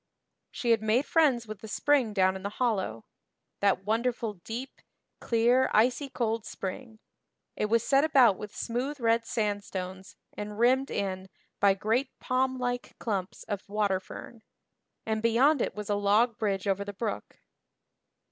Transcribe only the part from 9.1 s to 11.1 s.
sandstones and rimmed